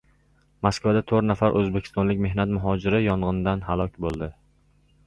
[0.67, 4.35] Moskvada to‘rt nafar o‘zbekistonlik mehnat muhojiri yong‘inda halok bo‘ldi